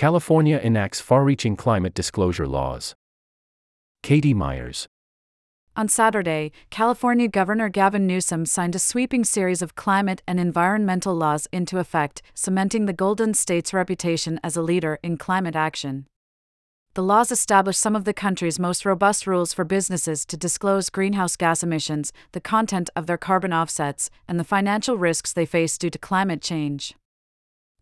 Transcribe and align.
California 0.00 0.56
enacts 0.56 0.98
far 0.98 1.24
reaching 1.24 1.56
climate 1.56 1.92
disclosure 1.92 2.46
laws. 2.46 2.94
Katie 4.02 4.32
Myers. 4.32 4.88
On 5.76 5.88
Saturday, 5.88 6.52
California 6.70 7.28
Governor 7.28 7.68
Gavin 7.68 8.06
Newsom 8.06 8.46
signed 8.46 8.74
a 8.74 8.78
sweeping 8.78 9.24
series 9.24 9.60
of 9.60 9.74
climate 9.74 10.22
and 10.26 10.40
environmental 10.40 11.14
laws 11.14 11.48
into 11.52 11.76
effect, 11.76 12.22
cementing 12.32 12.86
the 12.86 12.94
Golden 12.94 13.34
State's 13.34 13.74
reputation 13.74 14.40
as 14.42 14.56
a 14.56 14.62
leader 14.62 14.98
in 15.02 15.18
climate 15.18 15.54
action. 15.54 16.06
The 16.94 17.02
laws 17.02 17.30
establish 17.30 17.76
some 17.76 17.94
of 17.94 18.06
the 18.06 18.14
country's 18.14 18.58
most 18.58 18.86
robust 18.86 19.26
rules 19.26 19.52
for 19.52 19.66
businesses 19.66 20.24
to 20.24 20.36
disclose 20.38 20.88
greenhouse 20.88 21.36
gas 21.36 21.62
emissions, 21.62 22.10
the 22.32 22.40
content 22.40 22.88
of 22.96 23.06
their 23.06 23.18
carbon 23.18 23.52
offsets, 23.52 24.08
and 24.26 24.40
the 24.40 24.44
financial 24.44 24.96
risks 24.96 25.34
they 25.34 25.44
face 25.44 25.76
due 25.76 25.90
to 25.90 25.98
climate 25.98 26.40
change. 26.40 26.94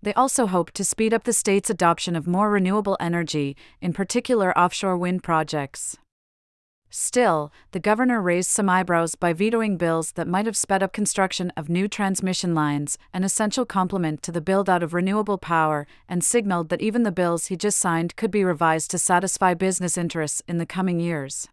They 0.02 0.14
also 0.14 0.46
hope 0.46 0.70
to 0.72 0.84
speed 0.84 1.12
up 1.12 1.24
the 1.24 1.32
state's 1.32 1.70
adoption 1.70 2.14
of 2.14 2.26
more 2.26 2.50
renewable 2.50 2.96
energy, 3.00 3.56
in 3.80 3.92
particular 3.92 4.56
offshore 4.56 4.96
wind 4.96 5.22
projects. 5.22 5.96
Still, 6.90 7.52
the 7.72 7.80
governor 7.80 8.22
raised 8.22 8.48
some 8.48 8.68
eyebrows 8.68 9.14
by 9.14 9.34
vetoing 9.34 9.76
bills 9.76 10.12
that 10.12 10.26
might 10.26 10.46
have 10.46 10.56
sped 10.56 10.82
up 10.82 10.92
construction 10.92 11.53
of 11.54 11.68
new 11.68 11.86
transmission 11.86 12.54
lines, 12.54 12.96
an 13.12 13.25
essential 13.25 13.66
complement 13.66 14.22
to 14.22 14.32
the 14.32 14.40
build 14.40 14.70
out 14.70 14.82
of 14.82 14.94
renewable 14.94 15.36
power, 15.36 15.86
and 16.08 16.25
signaled 16.25 16.70
that 16.70 16.80
even 16.80 17.03
the 17.03 17.12
bills 17.12 17.46
he 17.46 17.56
just 17.56 17.78
signed 17.78 18.17
could 18.17 18.30
be 18.30 18.42
revised 18.42 18.90
to 18.92 18.98
satisfy 18.98 19.53
business 19.53 19.98
interests 19.98 20.42
in 20.48 20.56
the 20.56 20.64
coming 20.64 20.98
years. 20.98 21.48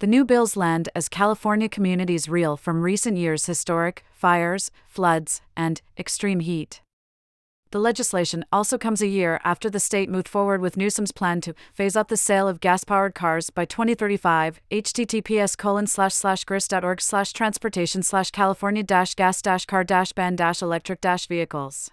The 0.00 0.06
new 0.06 0.24
bills 0.24 0.56
land 0.56 0.88
as 0.94 1.08
California 1.08 1.68
communities 1.68 2.28
reel 2.28 2.56
from 2.56 2.82
recent 2.82 3.16
years' 3.16 3.46
historic 3.46 4.04
fires, 4.12 4.70
floods, 4.86 5.42
and 5.56 5.82
extreme 5.98 6.38
heat. 6.38 6.82
The 7.72 7.80
legislation 7.80 8.44
also 8.52 8.78
comes 8.78 9.02
a 9.02 9.08
year 9.08 9.40
after 9.42 9.68
the 9.68 9.80
state 9.80 10.08
moved 10.08 10.28
forward 10.28 10.60
with 10.60 10.76
Newsom's 10.76 11.10
plan 11.10 11.40
to 11.40 11.54
phase 11.74 11.96
out 11.96 12.08
the 12.08 12.16
sale 12.16 12.46
of 12.46 12.60
gas 12.60 12.84
powered 12.84 13.16
cars 13.16 13.50
by 13.50 13.64
2035. 13.64 14.60
https 14.70 15.58
colon 15.58 15.88
slash 15.88 16.14
slash 16.14 16.44
grist.org 16.44 17.00
slash 17.00 17.32
transportation 17.32 18.04
slash 18.04 18.30
California 18.30 18.84
dash 18.84 19.16
gas 19.16 19.42
dash 19.42 19.66
car 19.66 19.82
dash 19.82 20.12
ban 20.12 20.36
dash 20.36 20.62
electric 20.62 21.00
dash 21.00 21.26
vehicles. 21.26 21.90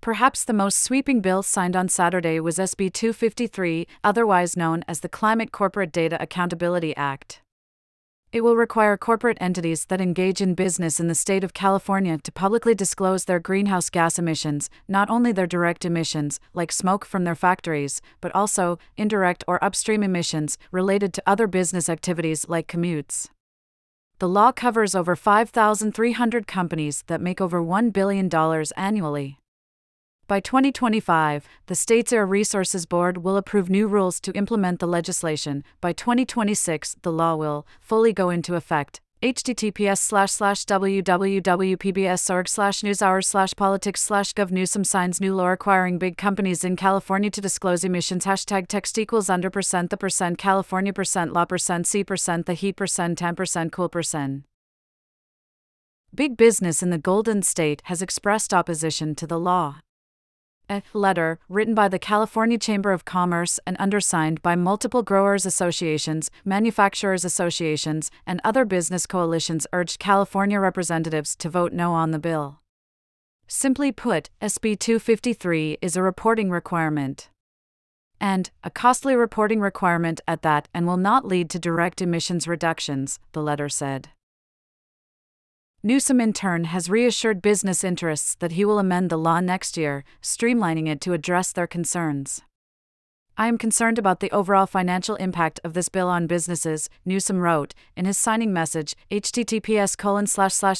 Perhaps 0.00 0.44
the 0.44 0.52
most 0.52 0.78
sweeping 0.82 1.20
bill 1.20 1.42
signed 1.42 1.74
on 1.74 1.88
Saturday 1.88 2.38
was 2.38 2.58
SB 2.58 2.92
253, 2.92 3.86
otherwise 4.04 4.56
known 4.56 4.84
as 4.86 5.00
the 5.00 5.08
Climate 5.08 5.50
Corporate 5.50 5.90
Data 5.90 6.16
Accountability 6.22 6.96
Act. 6.96 7.40
It 8.30 8.42
will 8.42 8.56
require 8.56 8.96
corporate 8.96 9.38
entities 9.40 9.86
that 9.86 10.00
engage 10.00 10.40
in 10.40 10.54
business 10.54 11.00
in 11.00 11.08
the 11.08 11.14
state 11.14 11.42
of 11.42 11.54
California 11.54 12.18
to 12.18 12.30
publicly 12.30 12.74
disclose 12.74 13.24
their 13.24 13.40
greenhouse 13.40 13.88
gas 13.90 14.18
emissions, 14.18 14.68
not 14.86 15.08
only 15.08 15.32
their 15.32 15.46
direct 15.46 15.84
emissions, 15.84 16.38
like 16.52 16.70
smoke 16.70 17.04
from 17.04 17.24
their 17.24 17.34
factories, 17.34 18.00
but 18.20 18.34
also 18.34 18.78
indirect 18.98 19.44
or 19.48 19.62
upstream 19.64 20.02
emissions 20.02 20.58
related 20.70 21.12
to 21.14 21.22
other 21.26 21.46
business 21.46 21.88
activities 21.88 22.46
like 22.48 22.68
commutes. 22.68 23.30
The 24.18 24.28
law 24.28 24.52
covers 24.52 24.94
over 24.94 25.16
5,300 25.16 26.46
companies 26.46 27.04
that 27.06 27.20
make 27.20 27.40
over 27.40 27.62
$1 27.62 27.92
billion 27.92 28.28
annually. 28.76 29.38
By 30.28 30.40
2025, 30.40 31.48
the 31.68 31.74
state's 31.74 32.12
Air 32.12 32.26
Resources 32.26 32.84
Board 32.84 33.24
will 33.24 33.38
approve 33.38 33.70
new 33.70 33.88
rules 33.88 34.20
to 34.20 34.32
implement 34.32 34.78
the 34.78 34.86
legislation. 34.86 35.64
By 35.80 35.94
2026, 35.94 36.96
the 37.00 37.10
law 37.10 37.34
will 37.34 37.66
fully 37.80 38.12
go 38.12 38.28
into 38.28 38.54
effect. 38.54 39.00
https 39.22 39.96
slash 39.96 40.30
slash 40.30 40.66
www.pbs.org 40.66 42.46
slash 42.46 42.82
newshours 42.82 43.24
slash 43.24 43.54
politics 43.56 44.02
slash 44.02 44.34
gov 44.34 44.50
Newsom 44.50 44.84
signs 44.84 45.18
new 45.18 45.34
law 45.34 45.46
requiring 45.48 45.96
big 45.96 46.18
companies 46.18 46.62
in 46.62 46.76
California 46.76 47.30
to 47.30 47.40
disclose 47.40 47.82
emissions 47.82 48.26
hashtag 48.26 48.68
text 48.68 48.98
equals 48.98 49.30
under 49.30 49.48
percent 49.48 49.88
the 49.88 49.96
percent 49.96 50.36
California 50.36 50.92
percent 50.92 51.32
law 51.32 51.46
percent 51.46 51.86
C 51.86 52.04
percent 52.04 52.44
the 52.44 52.52
heat 52.52 52.76
percent 52.76 53.16
10 53.16 53.34
percent 53.34 53.72
cool 53.72 53.88
percent. 53.88 54.44
Big 56.14 56.36
business 56.36 56.82
in 56.82 56.90
the 56.90 56.98
Golden 56.98 57.40
State 57.40 57.80
has 57.84 58.02
expressed 58.02 58.52
opposition 58.52 59.14
to 59.14 59.26
the 59.26 59.40
law 59.40 59.80
a 60.68 60.82
letter 60.92 61.38
written 61.48 61.74
by 61.74 61.88
the 61.88 61.98
California 61.98 62.58
Chamber 62.58 62.92
of 62.92 63.04
Commerce 63.04 63.58
and 63.66 63.76
undersigned 63.78 64.42
by 64.42 64.54
multiple 64.54 65.02
growers 65.02 65.46
associations, 65.46 66.30
manufacturers 66.44 67.24
associations, 67.24 68.10
and 68.26 68.40
other 68.44 68.64
business 68.64 69.06
coalitions 69.06 69.66
urged 69.72 69.98
California 69.98 70.60
representatives 70.60 71.34
to 71.36 71.48
vote 71.48 71.72
no 71.72 71.92
on 71.92 72.10
the 72.10 72.18
bill. 72.18 72.60
Simply 73.46 73.92
put, 73.92 74.28
SB 74.42 74.78
253 74.78 75.78
is 75.80 75.96
a 75.96 76.02
reporting 76.02 76.50
requirement. 76.50 77.30
And, 78.20 78.50
a 78.62 78.70
costly 78.70 79.16
reporting 79.16 79.60
requirement 79.60 80.20
at 80.28 80.42
that, 80.42 80.68
and 80.74 80.86
will 80.86 80.96
not 80.96 81.24
lead 81.24 81.48
to 81.50 81.58
direct 81.58 82.02
emissions 82.02 82.46
reductions, 82.46 83.18
the 83.32 83.42
letter 83.42 83.68
said. 83.68 84.10
Newsom, 85.80 86.20
in 86.20 86.32
turn, 86.32 86.64
has 86.64 86.90
reassured 86.90 87.40
business 87.40 87.84
interests 87.84 88.34
that 88.40 88.52
he 88.52 88.64
will 88.64 88.80
amend 88.80 89.10
the 89.10 89.16
law 89.16 89.38
next 89.38 89.76
year, 89.76 90.02
streamlining 90.20 90.88
it 90.88 91.00
to 91.00 91.12
address 91.12 91.52
their 91.52 91.68
concerns. 91.68 92.42
I 93.36 93.46
am 93.46 93.56
concerned 93.56 94.00
about 94.00 94.18
the 94.18 94.32
overall 94.32 94.66
financial 94.66 95.14
impact 95.16 95.60
of 95.62 95.74
this 95.74 95.88
bill 95.88 96.08
on 96.08 96.26
businesses, 96.26 96.90
Newsom 97.04 97.38
wrote 97.38 97.74
in 97.96 98.06
his 98.06 98.18
signing 98.18 98.52
message, 98.52 98.96
https 99.12 99.94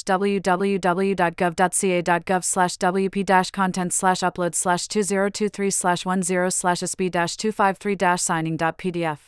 www.gov.ca.gov 0.05 1.21
wp 2.79 3.53
content 3.53 3.93
upload 3.93 4.57
slash 4.57 4.89
2023 4.89 5.71
slash 5.71 6.03
10 6.03 6.23
slash 6.51 6.81
sb 6.81 7.11
dash 7.13 7.37
253 7.37 7.95
dash 7.95 8.21
signing.pdf. 8.21 9.19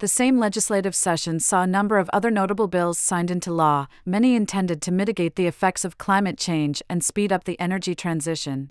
The 0.00 0.08
same 0.08 0.38
legislative 0.38 0.94
session 0.94 1.40
saw 1.40 1.62
a 1.62 1.66
number 1.66 1.98
of 1.98 2.08
other 2.10 2.30
notable 2.30 2.68
bills 2.68 2.98
signed 2.98 3.30
into 3.30 3.52
law, 3.52 3.86
many 4.06 4.34
intended 4.34 4.80
to 4.80 4.90
mitigate 4.90 5.36
the 5.36 5.46
effects 5.46 5.84
of 5.84 5.98
climate 5.98 6.38
change 6.38 6.82
and 6.88 7.04
speed 7.04 7.30
up 7.30 7.44
the 7.44 7.60
energy 7.60 7.94
transition. 7.94 8.70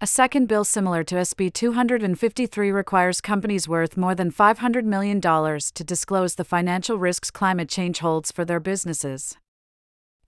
A 0.00 0.06
second 0.08 0.48
bill 0.48 0.64
similar 0.64 1.04
to 1.04 1.14
SB 1.14 1.52
253 1.52 2.72
requires 2.72 3.20
companies 3.20 3.68
worth 3.68 3.96
more 3.96 4.16
than 4.16 4.32
$500 4.32 4.82
million 4.82 5.20
to 5.20 5.84
disclose 5.84 6.34
the 6.34 6.44
financial 6.44 6.98
risks 6.98 7.30
climate 7.30 7.68
change 7.68 8.00
holds 8.00 8.32
for 8.32 8.44
their 8.44 8.58
businesses. 8.58 9.36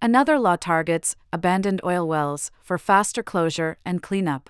Another 0.01 0.39
law 0.39 0.55
targets 0.55 1.17
abandoned 1.33 1.81
oil 1.83 2.07
wells 2.07 2.53
for 2.63 2.79
faster 2.79 3.25
closure 3.25 3.79
and 3.85 4.01
cleanup. 4.01 4.49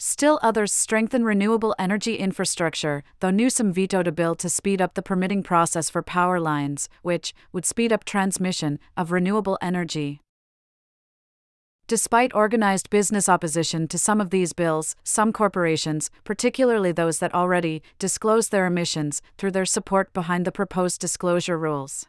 Still 0.00 0.38
others 0.44 0.72
strengthen 0.72 1.24
renewable 1.24 1.74
energy 1.76 2.14
infrastructure, 2.14 3.02
though 3.18 3.32
Newsom 3.32 3.72
vetoed 3.72 4.06
a 4.06 4.12
bill 4.12 4.36
to 4.36 4.48
speed 4.48 4.80
up 4.80 4.94
the 4.94 5.02
permitting 5.02 5.42
process 5.42 5.90
for 5.90 6.02
power 6.02 6.38
lines, 6.38 6.88
which 7.02 7.34
would 7.52 7.66
speed 7.66 7.92
up 7.92 8.04
transmission 8.04 8.78
of 8.96 9.10
renewable 9.10 9.58
energy. 9.60 10.20
Despite 11.88 12.32
organized 12.32 12.90
business 12.90 13.28
opposition 13.28 13.88
to 13.88 13.98
some 13.98 14.20
of 14.20 14.30
these 14.30 14.52
bills, 14.52 14.94
some 15.02 15.32
corporations, 15.32 16.10
particularly 16.22 16.92
those 16.92 17.18
that 17.18 17.34
already 17.34 17.82
disclose 17.98 18.50
their 18.50 18.66
emissions, 18.66 19.20
threw 19.36 19.50
their 19.50 19.64
support 19.64 20.12
behind 20.12 20.44
the 20.44 20.52
proposed 20.52 21.00
disclosure 21.00 21.58
rules. 21.58 22.06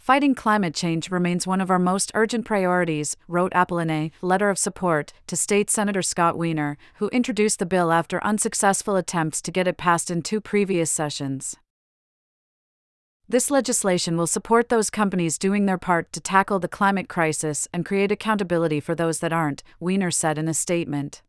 Fighting 0.00 0.34
climate 0.34 0.74
change 0.74 1.10
remains 1.10 1.46
one 1.46 1.60
of 1.60 1.70
our 1.70 1.78
most 1.78 2.10
urgent 2.14 2.46
priorities, 2.46 3.18
wrote 3.28 3.52
Apple 3.54 3.78
in 3.78 3.90
a, 3.90 4.10
letter 4.22 4.48
of 4.48 4.56
support, 4.56 5.12
to 5.26 5.36
State 5.36 5.68
Senator 5.68 6.00
Scott 6.00 6.38
Wiener, 6.38 6.78
who 6.94 7.10
introduced 7.10 7.58
the 7.58 7.66
bill 7.66 7.92
after 7.92 8.24
unsuccessful 8.24 8.96
attempts 8.96 9.42
to 9.42 9.50
get 9.50 9.68
it 9.68 9.76
passed 9.76 10.10
in 10.10 10.22
two 10.22 10.40
previous 10.40 10.90
sessions. 10.90 11.54
This 13.28 13.50
legislation 13.50 14.16
will 14.16 14.26
support 14.26 14.70
those 14.70 14.88
companies 14.88 15.36
doing 15.36 15.66
their 15.66 15.76
part 15.76 16.14
to 16.14 16.20
tackle 16.20 16.58
the 16.58 16.66
climate 16.66 17.10
crisis 17.10 17.68
and 17.70 17.84
create 17.84 18.10
accountability 18.10 18.80
for 18.80 18.94
those 18.94 19.18
that 19.18 19.34
aren't, 19.34 19.62
Wiener 19.80 20.10
said 20.10 20.38
in 20.38 20.48
a 20.48 20.54
statement. 20.54 21.20